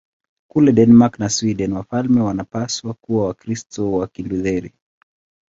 Kule 0.51 0.71
Denmark 0.71 1.19
na 1.19 1.29
Sweden 1.29 1.73
wafalme 1.73 2.21
wanapaswa 2.21 2.93
kuwa 2.93 3.27
Wakristo 3.27 3.91
wa 3.93 4.07
Kilutheri. 4.07 4.73